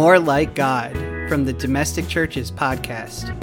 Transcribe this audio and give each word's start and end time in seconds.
More 0.00 0.18
Like 0.18 0.54
God 0.54 0.96
from 1.28 1.44
the 1.44 1.52
Domestic 1.52 2.08
Churches 2.08 2.50
podcast. 2.50 3.36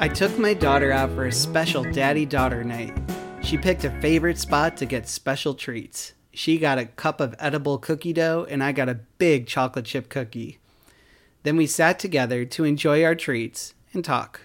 I 0.00 0.08
took 0.08 0.36
my 0.40 0.54
daughter 0.54 0.90
out 0.90 1.10
for 1.10 1.26
a 1.26 1.32
special 1.32 1.84
daddy 1.84 2.26
daughter 2.26 2.64
night. 2.64 2.98
She 3.44 3.56
picked 3.56 3.84
a 3.84 4.00
favorite 4.00 4.38
spot 4.38 4.76
to 4.78 4.86
get 4.86 5.08
special 5.08 5.54
treats. 5.54 6.14
She 6.32 6.58
got 6.58 6.78
a 6.78 6.86
cup 6.86 7.20
of 7.20 7.36
edible 7.38 7.78
cookie 7.78 8.12
dough, 8.12 8.44
and 8.50 8.60
I 8.60 8.72
got 8.72 8.88
a 8.88 8.98
big 9.18 9.46
chocolate 9.46 9.84
chip 9.84 10.08
cookie. 10.08 10.58
Then 11.44 11.56
we 11.56 11.68
sat 11.68 12.00
together 12.00 12.44
to 12.44 12.64
enjoy 12.64 13.04
our 13.04 13.14
treats 13.14 13.74
and 13.92 14.04
talk. 14.04 14.40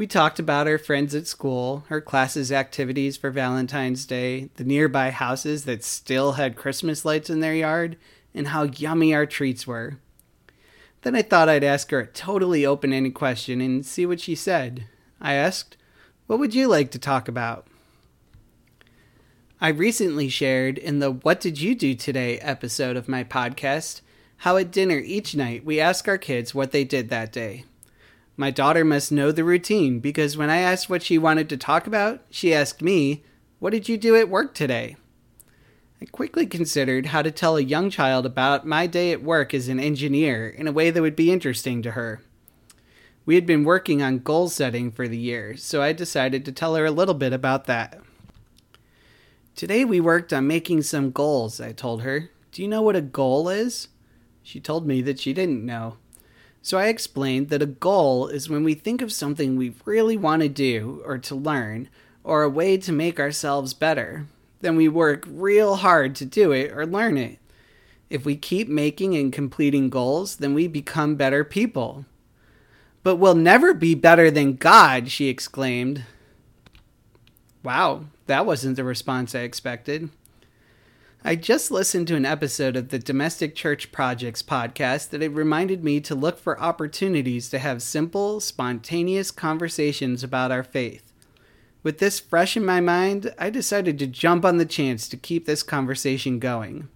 We 0.00 0.06
talked 0.06 0.38
about 0.38 0.66
her 0.66 0.78
friends 0.78 1.14
at 1.14 1.26
school, 1.26 1.84
her 1.88 2.00
class's 2.00 2.50
activities 2.50 3.18
for 3.18 3.30
Valentine's 3.30 4.06
Day, 4.06 4.48
the 4.54 4.64
nearby 4.64 5.10
houses 5.10 5.66
that 5.66 5.84
still 5.84 6.32
had 6.32 6.56
Christmas 6.56 7.04
lights 7.04 7.28
in 7.28 7.40
their 7.40 7.54
yard, 7.54 7.98
and 8.34 8.48
how 8.48 8.62
yummy 8.62 9.12
our 9.12 9.26
treats 9.26 9.66
were. 9.66 9.98
Then 11.02 11.14
I 11.14 11.20
thought 11.20 11.50
I'd 11.50 11.62
ask 11.62 11.90
her 11.90 12.00
a 12.00 12.06
totally 12.06 12.64
open 12.64 12.94
ended 12.94 13.12
question 13.12 13.60
and 13.60 13.84
see 13.84 14.06
what 14.06 14.20
she 14.20 14.34
said. 14.34 14.86
I 15.20 15.34
asked, 15.34 15.76
What 16.26 16.38
would 16.38 16.54
you 16.54 16.66
like 16.66 16.90
to 16.92 16.98
talk 16.98 17.28
about? 17.28 17.66
I 19.60 19.68
recently 19.68 20.30
shared 20.30 20.78
in 20.78 21.00
the 21.00 21.10
What 21.10 21.42
Did 21.42 21.60
You 21.60 21.74
Do 21.74 21.94
Today 21.94 22.38
episode 22.38 22.96
of 22.96 23.06
my 23.06 23.22
podcast 23.22 24.00
how 24.38 24.56
at 24.56 24.70
dinner 24.70 24.96
each 24.96 25.36
night 25.36 25.62
we 25.66 25.78
ask 25.78 26.08
our 26.08 26.16
kids 26.16 26.54
what 26.54 26.72
they 26.72 26.84
did 26.84 27.10
that 27.10 27.34
day. 27.34 27.66
My 28.36 28.50
daughter 28.50 28.84
must 28.84 29.12
know 29.12 29.32
the 29.32 29.44
routine 29.44 30.00
because 30.00 30.36
when 30.36 30.50
I 30.50 30.58
asked 30.58 30.88
what 30.88 31.02
she 31.02 31.18
wanted 31.18 31.48
to 31.48 31.56
talk 31.56 31.86
about, 31.86 32.22
she 32.30 32.54
asked 32.54 32.82
me, 32.82 33.24
What 33.58 33.70
did 33.70 33.88
you 33.88 33.98
do 33.98 34.16
at 34.16 34.28
work 34.28 34.54
today? 34.54 34.96
I 36.00 36.06
quickly 36.06 36.46
considered 36.46 37.06
how 37.06 37.20
to 37.20 37.30
tell 37.30 37.56
a 37.56 37.62
young 37.62 37.90
child 37.90 38.24
about 38.24 38.66
my 38.66 38.86
day 38.86 39.12
at 39.12 39.22
work 39.22 39.52
as 39.52 39.68
an 39.68 39.78
engineer 39.78 40.48
in 40.48 40.66
a 40.66 40.72
way 40.72 40.90
that 40.90 41.02
would 41.02 41.16
be 41.16 41.30
interesting 41.30 41.82
to 41.82 41.90
her. 41.90 42.22
We 43.26 43.34
had 43.34 43.44
been 43.44 43.64
working 43.64 44.02
on 44.02 44.20
goal 44.20 44.48
setting 44.48 44.90
for 44.90 45.06
the 45.06 45.18
year, 45.18 45.56
so 45.58 45.82
I 45.82 45.92
decided 45.92 46.46
to 46.46 46.52
tell 46.52 46.74
her 46.74 46.86
a 46.86 46.90
little 46.90 47.14
bit 47.14 47.34
about 47.34 47.66
that. 47.66 48.00
Today 49.54 49.84
we 49.84 50.00
worked 50.00 50.32
on 50.32 50.46
making 50.46 50.82
some 50.82 51.10
goals, 51.10 51.60
I 51.60 51.72
told 51.72 52.00
her. 52.00 52.30
Do 52.50 52.62
you 52.62 52.68
know 52.68 52.80
what 52.80 52.96
a 52.96 53.02
goal 53.02 53.50
is? 53.50 53.88
She 54.42 54.58
told 54.58 54.86
me 54.86 55.02
that 55.02 55.20
she 55.20 55.34
didn't 55.34 55.66
know. 55.66 55.98
So 56.62 56.78
I 56.78 56.88
explained 56.88 57.48
that 57.48 57.62
a 57.62 57.66
goal 57.66 58.28
is 58.28 58.50
when 58.50 58.64
we 58.64 58.74
think 58.74 59.00
of 59.00 59.12
something 59.12 59.56
we 59.56 59.74
really 59.84 60.16
want 60.16 60.42
to 60.42 60.48
do 60.48 61.02
or 61.06 61.16
to 61.18 61.34
learn, 61.34 61.88
or 62.22 62.42
a 62.42 62.50
way 62.50 62.76
to 62.76 62.92
make 62.92 63.18
ourselves 63.18 63.72
better. 63.72 64.26
Then 64.60 64.76
we 64.76 64.88
work 64.88 65.24
real 65.26 65.76
hard 65.76 66.14
to 66.16 66.26
do 66.26 66.52
it 66.52 66.70
or 66.72 66.84
learn 66.84 67.16
it. 67.16 67.38
If 68.10 68.24
we 68.24 68.36
keep 68.36 68.68
making 68.68 69.16
and 69.16 69.32
completing 69.32 69.88
goals, 69.88 70.36
then 70.36 70.52
we 70.52 70.66
become 70.66 71.14
better 71.14 71.44
people. 71.44 72.04
But 73.02 73.16
we'll 73.16 73.34
never 73.34 73.72
be 73.72 73.94
better 73.94 74.30
than 74.30 74.56
God, 74.56 75.10
she 75.10 75.28
exclaimed. 75.28 76.04
Wow, 77.62 78.04
that 78.26 78.44
wasn't 78.44 78.76
the 78.76 78.84
response 78.84 79.34
I 79.34 79.40
expected. 79.40 80.10
I 81.22 81.36
just 81.36 81.70
listened 81.70 82.08
to 82.08 82.16
an 82.16 82.24
episode 82.24 82.76
of 82.76 82.88
the 82.88 82.98
Domestic 82.98 83.54
Church 83.54 83.92
Projects 83.92 84.42
podcast 84.42 85.10
that 85.10 85.22
it 85.22 85.28
reminded 85.28 85.84
me 85.84 86.00
to 86.00 86.14
look 86.14 86.38
for 86.38 86.58
opportunities 86.58 87.50
to 87.50 87.58
have 87.58 87.82
simple, 87.82 88.40
spontaneous 88.40 89.30
conversations 89.30 90.24
about 90.24 90.50
our 90.50 90.64
faith. 90.64 91.12
With 91.82 91.98
this 91.98 92.18
fresh 92.18 92.56
in 92.56 92.64
my 92.64 92.80
mind, 92.80 93.34
I 93.38 93.50
decided 93.50 93.98
to 93.98 94.06
jump 94.06 94.46
on 94.46 94.56
the 94.56 94.64
chance 94.64 95.10
to 95.10 95.18
keep 95.18 95.44
this 95.44 95.62
conversation 95.62 96.38
going. 96.38 96.88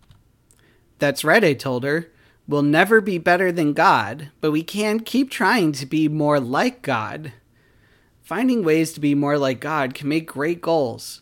That's 0.98 1.22
right, 1.22 1.44
I 1.44 1.52
told 1.52 1.84
her. 1.84 2.10
We'll 2.48 2.62
never 2.62 3.02
be 3.02 3.18
better 3.18 3.52
than 3.52 3.74
God, 3.74 4.30
but 4.40 4.52
we 4.52 4.62
can 4.62 5.00
keep 5.00 5.30
trying 5.30 5.72
to 5.72 5.84
be 5.84 6.08
more 6.08 6.40
like 6.40 6.80
God. 6.80 7.34
Finding 8.22 8.64
ways 8.64 8.94
to 8.94 9.00
be 9.00 9.14
more 9.14 9.36
like 9.36 9.60
God 9.60 9.92
can 9.92 10.08
make 10.08 10.26
great 10.26 10.62
goals. 10.62 11.20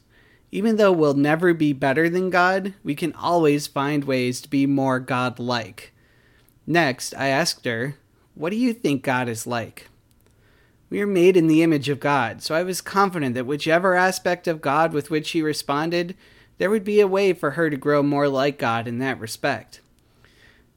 Even 0.54 0.76
though 0.76 0.92
we'll 0.92 1.14
never 1.14 1.54
be 1.54 1.72
better 1.72 2.10
than 2.10 2.28
God, 2.28 2.74
we 2.84 2.94
can 2.94 3.14
always 3.14 3.66
find 3.66 4.04
ways 4.04 4.42
to 4.42 4.50
be 4.50 4.66
more 4.66 5.00
God 5.00 5.38
like. 5.38 5.92
Next, 6.66 7.14
I 7.16 7.28
asked 7.28 7.64
her, 7.64 7.96
What 8.34 8.50
do 8.50 8.56
you 8.56 8.74
think 8.74 9.02
God 9.02 9.30
is 9.30 9.46
like? 9.46 9.88
We 10.90 11.00
are 11.00 11.06
made 11.06 11.38
in 11.38 11.46
the 11.46 11.62
image 11.62 11.88
of 11.88 12.00
God, 12.00 12.42
so 12.42 12.54
I 12.54 12.62
was 12.64 12.82
confident 12.82 13.34
that 13.34 13.46
whichever 13.46 13.94
aspect 13.94 14.46
of 14.46 14.60
God 14.60 14.92
with 14.92 15.08
which 15.08 15.26
she 15.26 15.40
responded, 15.40 16.14
there 16.58 16.68
would 16.68 16.84
be 16.84 17.00
a 17.00 17.06
way 17.06 17.32
for 17.32 17.52
her 17.52 17.70
to 17.70 17.76
grow 17.78 18.02
more 18.02 18.28
like 18.28 18.58
God 18.58 18.86
in 18.86 18.98
that 18.98 19.18
respect. 19.18 19.80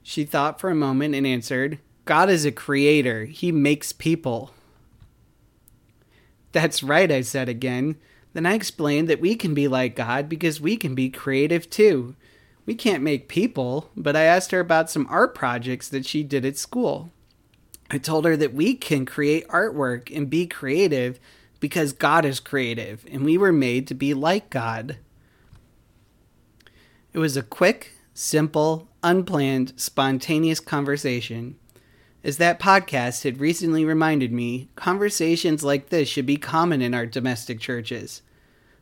She 0.02 0.24
thought 0.24 0.58
for 0.58 0.70
a 0.70 0.76
moment 0.76 1.16
and 1.16 1.28
answered, 1.28 1.80
God 2.06 2.30
is 2.30 2.46
a 2.46 2.52
creator, 2.52 3.26
He 3.26 3.52
makes 3.52 3.92
people. 3.92 4.52
That's 6.54 6.82
right, 6.82 7.12
I 7.12 7.20
said 7.20 7.50
again. 7.50 7.98
Then 8.36 8.46
I 8.46 8.54
explained 8.54 9.08
that 9.08 9.22
we 9.22 9.36
can 9.36 9.54
be 9.54 9.70
like 9.70 9.96
God 9.96 10.28
because 10.28 10.60
we 10.60 10.76
can 10.76 10.94
be 10.94 11.10
creative 11.10 11.70
too. 11.70 12.18
We 12.66 12.76
can't 12.76 13.02
make 13.02 13.30
people, 13.30 13.90
but 13.96 14.18
I 14.18 14.24
asked 14.24 14.52
her 14.52 14.60
about 14.60 14.90
some 14.90 15.08
art 15.10 15.34
projects 15.34 15.88
that 15.88 16.06
she 16.06 16.22
did 16.22 16.44
at 16.44 16.58
school. 16.58 17.12
I 17.90 17.98
told 17.98 18.26
her 18.26 18.36
that 18.36 18.54
we 18.54 18.76
can 18.76 19.06
create 19.06 19.48
artwork 19.48 20.14
and 20.14 20.30
be 20.30 20.48
creative 20.48 21.18
because 21.62 21.94
God 21.94 22.26
is 22.26 22.42
creative 22.42 23.06
and 23.10 23.24
we 23.24 23.38
were 23.38 23.54
made 23.54 23.88
to 23.88 23.94
be 23.94 24.14
like 24.14 24.50
God. 24.50 24.98
It 27.14 27.20
was 27.20 27.38
a 27.38 27.42
quick, 27.42 27.94
simple, 28.14 28.90
unplanned, 29.02 29.72
spontaneous 29.78 30.60
conversation. 30.60 31.56
As 32.26 32.38
that 32.38 32.60
podcast 32.60 33.24
had 33.24 33.40
recently 33.40 33.86
reminded 33.86 34.32
me, 34.32 34.68
conversations 34.76 35.64
like 35.64 35.90
this 35.90 36.10
should 36.10 36.26
be 36.26 36.38
common 36.38 36.82
in 36.82 36.96
our 36.96 37.06
domestic 37.06 37.60
churches. 37.60 38.24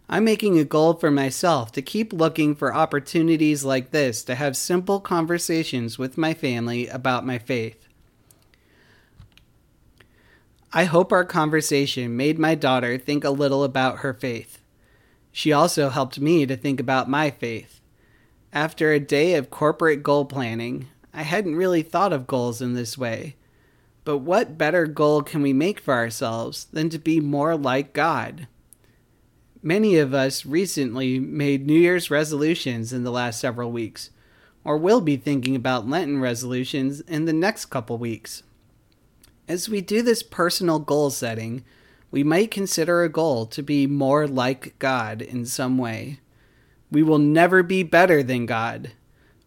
I'm 0.08 0.24
making 0.24 0.58
a 0.58 0.64
goal 0.64 0.94
for 0.94 1.12
myself 1.12 1.70
to 1.74 1.82
keep 1.82 2.14
looking 2.14 2.56
for 2.56 2.74
opportunities 2.74 3.66
like 3.66 3.92
this 3.92 4.24
to 4.24 4.36
have 4.36 4.56
simple 4.56 5.02
conversations 5.02 6.00
with 6.00 6.18
my 6.18 6.34
family 6.34 6.88
about 6.88 7.26
my 7.26 7.38
faith. 7.38 7.86
I 10.72 10.86
hope 10.86 11.12
our 11.12 11.26
conversation 11.26 12.16
made 12.16 12.40
my 12.40 12.56
daughter 12.56 12.98
think 12.98 13.26
a 13.26 13.30
little 13.30 13.66
about 13.66 13.98
her 13.98 14.14
faith. 14.14 14.62
She 15.34 15.52
also 15.52 15.90
helped 15.90 16.18
me 16.18 16.46
to 16.46 16.56
think 16.56 16.80
about 16.80 17.10
my 17.10 17.30
faith. 17.30 17.82
After 18.54 18.94
a 18.94 19.02
day 19.02 19.34
of 19.34 19.50
corporate 19.50 20.02
goal 20.02 20.24
planning, 20.24 20.88
I 21.14 21.22
hadn't 21.22 21.56
really 21.56 21.84
thought 21.84 22.12
of 22.12 22.28
goals 22.28 22.62
in 22.62 22.74
this 22.74 22.98
way. 22.98 23.36
But 24.04 24.18
what 24.18 24.58
better 24.58 24.86
goal 24.88 25.22
can 25.22 25.42
we 25.42 25.54
make 25.54 25.80
for 25.80 25.94
ourselves 25.94 26.66
than 26.66 26.90
to 26.90 27.00
be 27.00 27.20
more 27.20 27.56
like 27.56 27.94
God? 27.94 28.48
Many 29.62 29.98
of 29.98 30.14
us 30.14 30.46
recently 30.46 31.20
made 31.20 31.66
New 31.66 31.80
Year's 31.80 32.12
resolutions 32.12 32.92
in 32.92 33.04
the 33.04 33.12
last 33.12 33.40
several 33.40 33.72
weeks, 33.72 34.10
or 34.66 34.78
will 34.78 35.00
be 35.00 35.16
thinking 35.16 35.56
about 35.56 35.88
Lenten 35.88 36.20
resolutions 36.20 37.00
in 37.02 37.26
the 37.26 37.32
next 37.32 37.66
couple 37.68 37.98
weeks. 37.98 38.44
As 39.48 39.70
we 39.70 39.80
do 39.80 40.02
this 40.02 40.24
personal 40.24 40.80
goal 40.80 41.10
setting, 41.12 41.64
we 42.12 42.24
might 42.24 42.52
consider 42.52 43.04
a 43.04 43.10
goal 43.10 43.46
to 43.48 43.64
be 43.64 43.88
more 43.88 44.28
like 44.28 44.78
God 44.80 45.22
in 45.22 45.46
some 45.46 45.78
way. 45.78 46.20
We 46.92 47.04
will 47.04 47.20
never 47.20 47.64
be 47.64 47.84
better 47.84 48.22
than 48.22 48.46
God, 48.46 48.92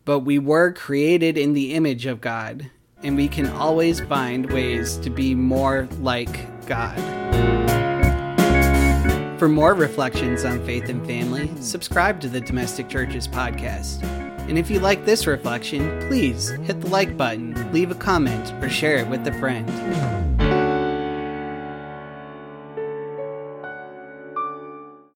but 0.07 0.21
we 0.21 0.39
were 0.39 0.73
created 0.73 1.37
in 1.37 1.53
the 1.53 1.75
image 1.75 2.07
of 2.07 2.23
God, 2.23 2.71
and 3.03 3.17
we 3.17 3.29
can 3.29 3.49
always 3.49 4.01
find 4.01 4.51
ways 4.53 4.97
to 4.99 5.11
be 5.11 5.35
more 5.35 5.89
like 6.01 6.67
God. 6.67 6.97
For 9.39 9.49
more 9.49 9.75
reflections 9.75 10.45
on 10.45 10.65
faith 10.65 10.89
and 10.89 11.05
family, 11.07 11.51
subscribe 11.61 12.21
to 12.21 12.29
the 12.29 12.41
Domestic 12.41 12.89
Churches 12.89 13.29
podcast. 13.29 14.03
And 14.49 14.57
if 14.57 14.71
you 14.71 14.79
like 14.79 15.05
this 15.05 15.27
reflection, 15.27 16.01
please 16.09 16.51
hit 16.51 16.81
the 16.81 16.89
like 16.89 17.17
button, 17.17 17.73
leave 17.73 17.91
a 17.91 17.97
comment, 17.97 18.53
or 18.63 18.71
share 18.71 18.99
it 18.99 19.09
with 19.09 19.27
a 19.27 19.39
friend. 19.41 19.69